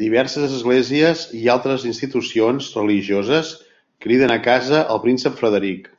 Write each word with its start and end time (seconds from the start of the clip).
Diverses 0.00 0.52
esglésies 0.58 1.22
i 1.38 1.40
altres 1.54 1.86
institucions 1.92 2.68
religioses 2.78 3.50
criden 4.06 4.36
a 4.36 4.38
casa 4.46 4.84
al 4.96 5.02
príncep 5.08 5.40
Frederic. 5.42 5.90